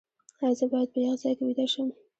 [0.41, 1.87] ایا زه باید په یخ ځای کې ویده شم؟